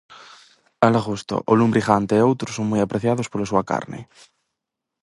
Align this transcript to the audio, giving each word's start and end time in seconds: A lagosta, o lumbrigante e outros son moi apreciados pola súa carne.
A 0.85 0.87
lagosta, 0.95 1.35
o 1.51 1.53
lumbrigante 1.59 2.13
e 2.15 2.25
outros 2.29 2.55
son 2.57 2.69
moi 2.71 2.81
apreciados 2.83 3.29
pola 3.31 3.49
súa 3.51 3.63
carne. 3.71 3.99